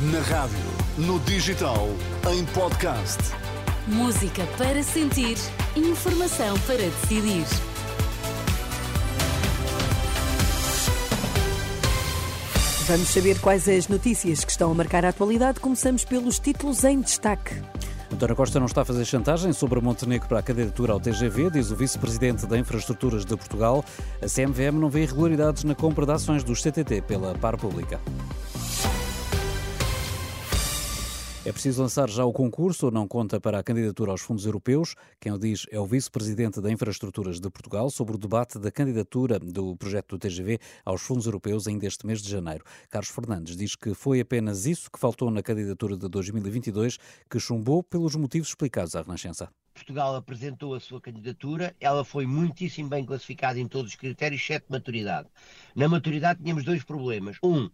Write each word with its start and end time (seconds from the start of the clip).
Na 0.00 0.20
rádio, 0.20 0.56
no 0.96 1.18
digital, 1.18 1.88
em 2.32 2.44
podcast. 2.54 3.18
Música 3.88 4.46
para 4.56 4.80
sentir, 4.80 5.36
informação 5.74 6.56
para 6.60 6.76
decidir. 6.76 7.44
Vamos 12.86 13.08
saber 13.08 13.40
quais 13.40 13.68
as 13.68 13.88
notícias 13.88 14.44
que 14.44 14.52
estão 14.52 14.70
a 14.70 14.74
marcar 14.74 15.04
a 15.04 15.08
atualidade. 15.08 15.58
Começamos 15.58 16.04
pelos 16.04 16.38
títulos 16.38 16.84
em 16.84 17.00
destaque. 17.00 17.60
António 18.12 18.36
Costa 18.36 18.60
não 18.60 18.66
está 18.66 18.82
a 18.82 18.84
fazer 18.84 19.04
chantagem 19.04 19.52
sobre 19.52 19.80
Montenegro 19.80 20.28
para 20.28 20.38
a 20.38 20.42
candidatura 20.42 20.92
ao 20.92 21.00
TGV, 21.00 21.50
diz 21.50 21.72
o 21.72 21.76
vice-presidente 21.76 22.46
da 22.46 22.56
Infraestruturas 22.56 23.24
de 23.24 23.36
Portugal. 23.36 23.84
A 24.22 24.26
CMVM 24.26 24.78
não 24.78 24.88
vê 24.88 25.02
irregularidades 25.02 25.64
na 25.64 25.74
compra 25.74 26.06
de 26.06 26.12
ações 26.12 26.44
dos 26.44 26.62
CTT 26.62 27.02
pela 27.02 27.34
Par 27.34 27.56
Pública. 27.56 27.98
É 31.46 31.52
preciso 31.52 31.80
lançar 31.80 32.10
já 32.10 32.24
o 32.24 32.32
concurso 32.32 32.86
ou 32.86 32.92
não 32.92 33.06
conta 33.06 33.40
para 33.40 33.60
a 33.60 33.62
candidatura 33.62 34.10
aos 34.10 34.20
fundos 34.20 34.44
europeus? 34.44 34.96
Quem 35.20 35.32
o 35.32 35.38
diz 35.38 35.66
é 35.70 35.78
o 35.78 35.86
vice-presidente 35.86 36.60
da 36.60 36.70
Infraestruturas 36.70 37.40
de 37.40 37.48
Portugal 37.48 37.88
sobre 37.90 38.16
o 38.16 38.18
debate 38.18 38.58
da 38.58 38.72
candidatura 38.72 39.38
do 39.38 39.76
projeto 39.76 40.16
do 40.16 40.18
TGV 40.18 40.58
aos 40.84 41.00
fundos 41.00 41.26
europeus 41.26 41.68
ainda 41.68 41.86
este 41.86 42.04
mês 42.04 42.20
de 42.20 42.28
janeiro. 42.28 42.64
Carlos 42.90 43.10
Fernandes 43.10 43.56
diz 43.56 43.76
que 43.76 43.94
foi 43.94 44.20
apenas 44.20 44.66
isso 44.66 44.90
que 44.90 44.98
faltou 44.98 45.30
na 45.30 45.40
candidatura 45.40 45.96
de 45.96 46.08
2022, 46.08 46.98
que 47.30 47.38
chumbou 47.38 47.84
pelos 47.84 48.16
motivos 48.16 48.48
explicados 48.48 48.96
à 48.96 49.02
Renascença. 49.02 49.48
Portugal 49.72 50.16
apresentou 50.16 50.74
a 50.74 50.80
sua 50.80 51.00
candidatura, 51.00 51.74
ela 51.80 52.04
foi 52.04 52.26
muitíssimo 52.26 52.88
bem 52.88 53.06
classificada 53.06 53.60
em 53.60 53.68
todos 53.68 53.92
os 53.92 53.96
critérios, 53.96 54.42
exceto 54.42 54.66
maturidade. 54.68 55.28
Na 55.74 55.88
maturidade 55.88 56.42
tínhamos 56.42 56.64
dois 56.64 56.82
problemas. 56.82 57.38
Um, 57.44 57.70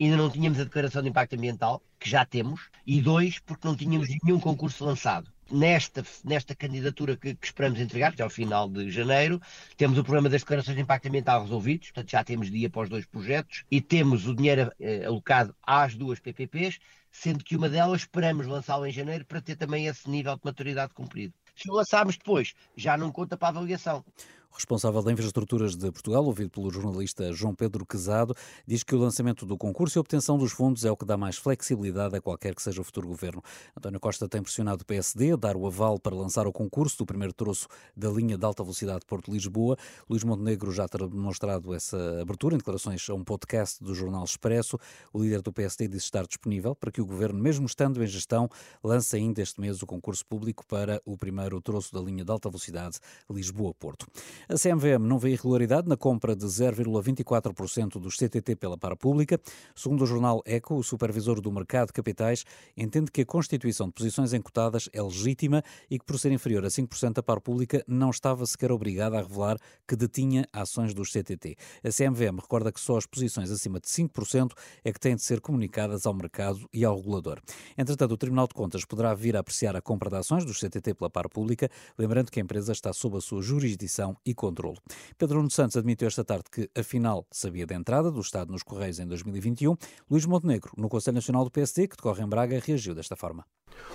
ainda 0.00 0.16
não 0.16 0.30
tínhamos 0.30 0.58
a 0.60 0.64
declaração 0.64 1.02
de 1.02 1.08
impacto 1.08 1.34
ambiental, 1.34 1.82
que 1.98 2.08
já 2.08 2.24
temos, 2.24 2.68
e 2.86 3.00
dois, 3.00 3.38
porque 3.38 3.66
não 3.66 3.76
tínhamos 3.76 4.08
nenhum 4.22 4.38
concurso 4.38 4.84
lançado. 4.84 5.30
Nesta, 5.50 6.04
nesta 6.24 6.56
candidatura 6.56 7.16
que, 7.16 7.34
que 7.34 7.46
esperamos 7.46 7.78
entregar, 7.78 8.14
que 8.14 8.20
é 8.20 8.24
ao 8.24 8.30
final 8.30 8.68
de 8.68 8.90
janeiro, 8.90 9.40
temos 9.76 9.96
o 9.96 10.02
problema 10.02 10.28
das 10.28 10.42
declarações 10.42 10.76
de 10.76 10.82
impacto 10.82 11.06
ambiental 11.06 11.42
resolvidos, 11.42 11.88
portanto 11.88 12.10
já 12.10 12.24
temos 12.24 12.50
dia 12.50 12.68
para 12.68 12.82
os 12.82 12.88
dois 12.88 13.06
projetos, 13.06 13.64
e 13.70 13.80
temos 13.80 14.26
o 14.26 14.34
dinheiro 14.34 14.72
eh, 14.80 15.04
alocado 15.04 15.54
às 15.62 15.94
duas 15.94 16.18
PPPs, 16.18 16.80
sendo 17.12 17.44
que 17.44 17.56
uma 17.56 17.68
delas 17.68 18.00
esperamos 18.00 18.46
lançá-la 18.46 18.88
em 18.88 18.92
janeiro 18.92 19.24
para 19.24 19.40
ter 19.40 19.54
também 19.56 19.86
esse 19.86 20.10
nível 20.10 20.34
de 20.34 20.42
maturidade 20.44 20.92
cumprido. 20.92 21.32
Se 21.54 21.70
o 21.70 21.74
lançarmos 21.74 22.16
depois, 22.18 22.52
já 22.76 22.96
não 22.96 23.10
conta 23.10 23.36
para 23.36 23.48
a 23.48 23.50
avaliação 23.50 24.04
responsável 24.52 25.02
da 25.02 25.12
Infraestruturas 25.12 25.76
de 25.76 25.90
Portugal, 25.90 26.24
ouvido 26.24 26.50
pelo 26.50 26.70
jornalista 26.70 27.32
João 27.32 27.54
Pedro 27.54 27.84
Quezado, 27.84 28.34
diz 28.66 28.82
que 28.82 28.94
o 28.94 28.98
lançamento 28.98 29.44
do 29.44 29.56
concurso 29.56 29.96
e 29.96 29.98
a 29.98 30.00
obtenção 30.00 30.38
dos 30.38 30.52
fundos 30.52 30.84
é 30.84 30.90
o 30.90 30.96
que 30.96 31.04
dá 31.04 31.16
mais 31.16 31.36
flexibilidade 31.36 32.16
a 32.16 32.20
qualquer 32.20 32.54
que 32.54 32.62
seja 32.62 32.80
o 32.80 32.84
futuro 32.84 33.08
governo. 33.08 33.42
António 33.76 34.00
Costa 34.00 34.28
tem 34.28 34.42
pressionado 34.42 34.82
o 34.82 34.86
PSD 34.86 35.32
a 35.32 35.36
dar 35.36 35.56
o 35.56 35.66
aval 35.66 35.98
para 35.98 36.14
lançar 36.14 36.46
o 36.46 36.52
concurso 36.52 36.98
do 36.98 37.06
primeiro 37.06 37.32
troço 37.32 37.68
da 37.96 38.08
linha 38.08 38.38
de 38.38 38.44
alta 38.44 38.62
velocidade 38.62 39.04
Porto-Lisboa. 39.06 39.76
Luís 40.08 40.24
Montenegro 40.24 40.72
já 40.72 40.88
terá 40.88 41.06
demonstrado 41.06 41.74
essa 41.74 42.20
abertura 42.20 42.54
em 42.54 42.58
declarações 42.58 43.08
a 43.08 43.14
um 43.14 43.24
podcast 43.24 43.82
do 43.82 43.94
Jornal 43.94 44.24
Expresso. 44.24 44.78
O 45.12 45.22
líder 45.22 45.42
do 45.42 45.52
PSD 45.52 45.88
disse 45.88 46.06
estar 46.06 46.26
disponível 46.26 46.74
para 46.74 46.90
que 46.90 47.00
o 47.00 47.06
governo, 47.06 47.38
mesmo 47.38 47.66
estando 47.66 48.02
em 48.02 48.06
gestão, 48.06 48.48
lance 48.82 49.16
ainda 49.16 49.42
este 49.42 49.60
mês 49.60 49.82
o 49.82 49.86
concurso 49.86 50.24
público 50.24 50.64
para 50.66 51.00
o 51.04 51.16
primeiro 51.16 51.60
troço 51.60 51.92
da 51.92 52.00
linha 52.00 52.24
de 52.24 52.30
alta 52.30 52.48
velocidade 52.48 52.98
Lisboa-Porto. 53.30 54.06
A 54.48 54.54
CMVM 54.54 55.06
não 55.06 55.18
vê 55.18 55.30
irregularidade 55.30 55.88
na 55.88 55.96
compra 55.96 56.34
de 56.34 56.44
0,24% 56.46 58.00
dos 58.00 58.16
CTT 58.16 58.56
pela 58.56 58.78
Parapública. 58.78 59.40
Segundo 59.74 60.02
o 60.02 60.06
jornal 60.06 60.42
Eco, 60.44 60.74
o 60.74 60.82
supervisor 60.82 61.40
do 61.40 61.50
mercado 61.50 61.88
de 61.88 61.92
capitais 61.92 62.44
entende 62.76 63.10
que 63.10 63.22
a 63.22 63.26
constituição 63.26 63.86
de 63.88 63.94
posições 63.94 64.32
encotadas 64.32 64.88
é 64.92 65.02
legítima 65.02 65.62
e 65.90 65.98
que, 65.98 66.04
por 66.04 66.18
ser 66.18 66.32
inferior 66.32 66.64
a 66.64 66.68
5% 66.68 67.18
a 67.18 67.22
Parapública, 67.22 67.84
não 67.86 68.10
estava 68.10 68.46
sequer 68.46 68.70
obrigada 68.70 69.18
a 69.18 69.22
revelar 69.22 69.58
que 69.86 69.96
detinha 69.96 70.46
ações 70.52 70.94
dos 70.94 71.10
CTT. 71.10 71.56
A 71.84 71.90
CMVM 71.90 72.40
recorda 72.40 72.72
que 72.72 72.80
só 72.80 72.96
as 72.96 73.06
posições 73.06 73.50
acima 73.50 73.80
de 73.80 73.88
5% 73.88 74.52
é 74.84 74.92
que 74.92 75.00
têm 75.00 75.16
de 75.16 75.22
ser 75.22 75.40
comunicadas 75.40 76.06
ao 76.06 76.14
mercado 76.14 76.68
e 76.72 76.84
ao 76.84 76.96
regulador. 76.96 77.40
Entretanto, 77.76 78.12
o 78.12 78.16
Tribunal 78.16 78.46
de 78.46 78.54
Contas 78.54 78.84
poderá 78.84 79.14
vir 79.14 79.36
a 79.36 79.40
apreciar 79.40 79.76
a 79.76 79.82
compra 79.82 80.10
de 80.10 80.16
ações 80.16 80.44
dos 80.44 80.60
CTT 80.60 80.94
pela 80.94 81.10
Parapública, 81.10 81.70
lembrando 81.98 82.30
que 82.30 82.40
a 82.40 82.42
empresa 82.42 82.72
está 82.72 82.92
sob 82.92 83.16
a 83.16 83.20
sua 83.20 83.42
jurisdição 83.42 84.16
e 84.26 84.34
controlo. 84.34 84.76
Pedro 85.16 85.36
Nuno 85.38 85.50
Santos 85.50 85.76
admitiu 85.76 86.08
esta 86.08 86.24
tarde 86.24 86.44
que, 86.50 86.68
afinal, 86.76 87.26
sabia 87.30 87.64
da 87.64 87.74
entrada 87.74 88.10
do 88.10 88.20
Estado 88.20 88.50
nos 88.50 88.64
Correios 88.64 88.98
em 88.98 89.06
2021. 89.06 89.76
Luís 90.10 90.26
Montenegro, 90.26 90.72
no 90.76 90.88
Conselho 90.88 91.14
Nacional 91.14 91.44
do 91.44 91.50
PSD, 91.50 91.86
que 91.86 91.96
decorre 91.96 92.22
em 92.22 92.28
Braga, 92.28 92.60
reagiu 92.62 92.94
desta 92.94 93.14
forma. 93.14 93.46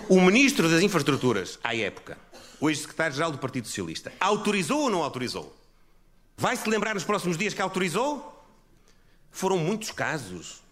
O 0.08 0.20
Ministro 0.20 0.68
das 0.70 0.82
Infraestruturas, 0.82 1.58
à 1.62 1.76
época, 1.76 2.18
hoje 2.58 2.80
Secretário-Geral 2.80 3.30
do 3.30 3.38
Partido 3.38 3.66
Socialista, 3.66 4.12
autorizou 4.18 4.84
ou 4.84 4.90
não 4.90 5.02
autorizou? 5.02 5.54
Vai-se 6.36 6.68
lembrar 6.68 6.94
nos 6.94 7.04
próximos 7.04 7.36
dias 7.36 7.52
que 7.52 7.60
autorizou? 7.62 8.42
Foram 9.30 9.58
muitos 9.58 9.90
casos 9.90 10.62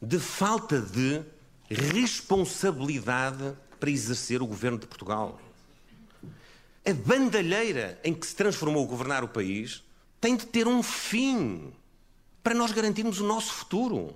de 0.00 0.18
falta 0.18 0.80
de 0.80 1.22
responsabilidade 1.68 3.54
para 3.80 3.90
exercer 3.90 4.42
o 4.42 4.46
governo 4.46 4.78
de 4.78 4.86
Portugal 4.86 5.38
a 6.86 6.94
bandalheira 6.94 7.98
em 8.04 8.14
que 8.14 8.24
se 8.24 8.36
transformou 8.36 8.86
governar 8.86 9.24
o 9.24 9.28
país 9.28 9.82
tem 10.20 10.36
de 10.36 10.46
ter 10.46 10.68
um 10.68 10.84
fim 10.84 11.72
para 12.44 12.54
nós 12.54 12.70
garantirmos 12.70 13.20
o 13.20 13.26
nosso 13.26 13.52
futuro. 13.52 14.14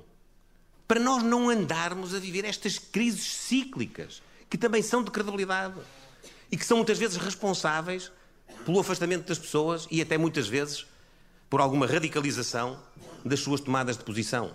Para 0.86 1.00
nós 1.00 1.22
não 1.22 1.50
andarmos 1.50 2.14
a 2.14 2.20
viver 2.20 2.44
estas 2.44 2.78
crises 2.78 3.26
cíclicas, 3.26 4.22
que 4.48 4.56
também 4.56 4.82
são 4.82 5.02
de 5.02 5.10
credibilidade 5.10 5.80
e 6.50 6.56
que 6.56 6.64
são 6.64 6.76
muitas 6.76 6.96
vezes 6.96 7.16
responsáveis 7.16 8.12
pelo 8.64 8.78
afastamento 8.78 9.26
das 9.26 9.38
pessoas 9.38 9.88
e 9.90 10.00
até 10.00 10.16
muitas 10.16 10.46
vezes 10.46 10.86
por 11.48 11.60
alguma 11.60 11.86
radicalização 11.86 12.80
das 13.24 13.40
suas 13.40 13.60
tomadas 13.60 13.98
de 13.98 14.04
posição. 14.04 14.54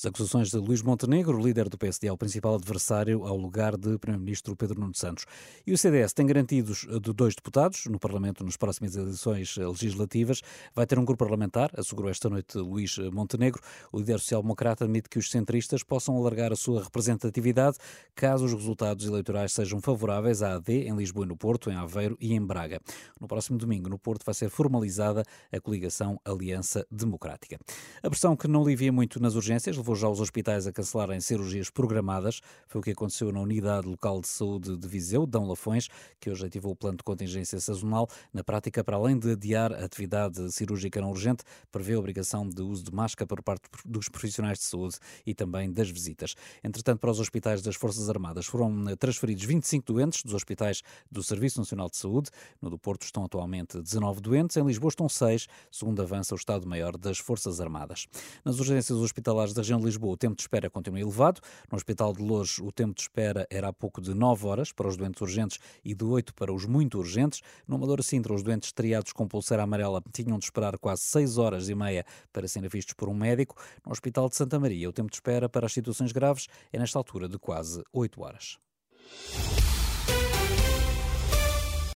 As 0.00 0.06
acusações 0.06 0.48
de 0.48 0.56
Luís 0.56 0.80
Montenegro, 0.80 1.38
líder 1.38 1.68
do 1.68 1.76
PSD, 1.76 2.08
ao 2.08 2.16
principal 2.16 2.54
adversário 2.54 3.26
ao 3.26 3.36
lugar 3.36 3.76
de 3.76 3.98
Primeiro-Ministro 3.98 4.56
Pedro 4.56 4.80
Nuno 4.80 4.94
Santos. 4.94 5.26
E 5.66 5.74
o 5.74 5.76
CDS 5.76 6.14
tem 6.14 6.24
garantidos 6.24 6.86
de 6.88 7.12
dois 7.12 7.34
deputados 7.34 7.84
no 7.84 7.98
Parlamento 7.98 8.42
nas 8.42 8.56
próximas 8.56 8.96
eleições 8.96 9.54
legislativas. 9.58 10.40
Vai 10.74 10.86
ter 10.86 10.98
um 10.98 11.04
grupo 11.04 11.22
parlamentar, 11.22 11.70
assegurou 11.76 12.10
esta 12.10 12.30
noite 12.30 12.56
Luís 12.56 12.96
Montenegro. 13.12 13.60
O 13.92 13.98
líder 13.98 14.20
social-democrata 14.20 14.84
admite 14.84 15.06
que 15.06 15.18
os 15.18 15.30
centristas 15.30 15.82
possam 15.82 16.16
alargar 16.16 16.50
a 16.50 16.56
sua 16.56 16.82
representatividade 16.82 17.76
caso 18.14 18.46
os 18.46 18.54
resultados 18.54 19.04
eleitorais 19.04 19.52
sejam 19.52 19.82
favoráveis 19.82 20.42
à 20.42 20.54
AD 20.54 20.88
em 20.88 20.96
Lisboa 20.96 21.26
e 21.26 21.28
no 21.28 21.36
Porto, 21.36 21.70
em 21.70 21.74
Aveiro 21.74 22.16
e 22.18 22.32
em 22.32 22.40
Braga. 22.40 22.80
No 23.20 23.28
próximo 23.28 23.58
domingo, 23.58 23.90
no 23.90 23.98
Porto, 23.98 24.24
vai 24.24 24.34
ser 24.34 24.48
formalizada 24.48 25.24
a 25.52 25.60
coligação 25.60 26.18
Aliança 26.24 26.86
Democrática. 26.90 27.58
A 28.02 28.08
pressão 28.08 28.34
que 28.34 28.48
não 28.48 28.62
alivia 28.62 28.90
muito 28.90 29.20
nas 29.20 29.34
urgências 29.34 29.76
levou 29.76 29.89
levou 29.90 29.96
já 29.96 30.08
os 30.08 30.20
hospitais 30.20 30.66
a 30.66 30.72
cancelarem 30.72 31.20
cirurgias 31.20 31.68
programadas. 31.68 32.40
Foi 32.68 32.80
o 32.80 32.84
que 32.84 32.90
aconteceu 32.90 33.32
na 33.32 33.40
Unidade 33.40 33.88
Local 33.88 34.20
de 34.20 34.28
Saúde 34.28 34.76
de 34.76 34.86
Viseu, 34.86 35.26
Dão 35.26 35.48
Lafões, 35.48 35.88
que 36.20 36.30
hoje 36.30 36.46
ativou 36.46 36.72
o 36.72 36.76
plano 36.76 36.98
de 36.98 37.02
contingência 37.02 37.58
sazonal. 37.58 38.08
Na 38.32 38.44
prática, 38.44 38.84
para 38.84 38.96
além 38.96 39.18
de 39.18 39.32
adiar 39.32 39.72
a 39.72 39.84
atividade 39.84 40.52
cirúrgica 40.52 41.00
não 41.00 41.10
urgente, 41.10 41.42
prevê 41.72 41.94
a 41.94 41.98
obrigação 41.98 42.48
de 42.48 42.62
uso 42.62 42.84
de 42.84 42.94
máscara 42.94 43.26
por 43.26 43.42
parte 43.42 43.62
dos 43.84 44.08
profissionais 44.08 44.58
de 44.58 44.64
saúde 44.64 44.96
e 45.26 45.34
também 45.34 45.72
das 45.72 45.90
visitas. 45.90 46.36
Entretanto, 46.62 47.00
para 47.00 47.10
os 47.10 47.18
hospitais 47.18 47.60
das 47.60 47.74
Forças 47.74 48.08
Armadas 48.08 48.46
foram 48.46 48.90
eh, 48.90 48.96
transferidos 48.96 49.44
25 49.44 49.92
doentes 49.92 50.22
dos 50.22 50.34
hospitais 50.34 50.82
do 51.10 51.22
Serviço 51.22 51.58
Nacional 51.58 51.90
de 51.90 51.96
Saúde. 51.96 52.30
No 52.62 52.70
do 52.70 52.78
Porto 52.78 53.02
estão 53.02 53.24
atualmente 53.24 53.80
19 53.80 54.20
doentes, 54.20 54.56
em 54.56 54.64
Lisboa 54.64 54.90
estão 54.90 55.08
6, 55.08 55.48
segundo 55.72 56.00
avança 56.00 56.34
o 56.34 56.38
Estado-Maior 56.38 56.96
das 56.96 57.18
Forças 57.18 57.60
Armadas. 57.60 58.06
Nas 58.44 58.60
urgências 58.60 58.96
hospitalares 58.98 59.52
da 59.52 59.62
região 59.62 59.79
Lisboa, 59.84 60.12
o 60.12 60.16
tempo 60.16 60.36
de 60.36 60.42
espera 60.42 60.70
continua 60.70 61.00
elevado. 61.00 61.40
No 61.70 61.76
Hospital 61.76 62.12
de 62.12 62.22
Lourdes, 62.22 62.58
o 62.58 62.70
tempo 62.70 62.94
de 62.94 63.02
espera 63.02 63.46
era 63.50 63.68
há 63.68 63.72
pouco 63.72 64.00
de 64.00 64.14
9 64.14 64.46
horas 64.46 64.72
para 64.72 64.88
os 64.88 64.96
doentes 64.96 65.20
urgentes 65.20 65.58
e 65.84 65.94
de 65.94 66.04
8 66.04 66.34
para 66.34 66.52
os 66.52 66.64
muito 66.66 66.98
urgentes. 66.98 67.40
No 67.66 67.76
Amadora 67.76 68.02
Sintra, 68.02 68.34
os 68.34 68.42
doentes 68.42 68.72
triados 68.72 69.12
com 69.12 69.26
pulseira 69.26 69.62
amarela 69.62 70.02
tinham 70.12 70.38
de 70.38 70.44
esperar 70.44 70.78
quase 70.78 71.02
6 71.02 71.38
horas 71.38 71.68
e 71.68 71.74
meia 71.74 72.04
para 72.32 72.46
serem 72.46 72.68
vistos 72.68 72.94
por 72.94 73.08
um 73.08 73.14
médico. 73.14 73.56
No 73.84 73.92
Hospital 73.92 74.28
de 74.28 74.36
Santa 74.36 74.58
Maria, 74.58 74.88
o 74.88 74.92
tempo 74.92 75.10
de 75.10 75.16
espera 75.16 75.48
para 75.48 75.66
as 75.66 75.72
situações 75.72 76.12
graves 76.12 76.46
é 76.72 76.78
nesta 76.78 76.98
altura 76.98 77.28
de 77.28 77.38
quase 77.38 77.82
8 77.92 78.22
horas. 78.22 78.58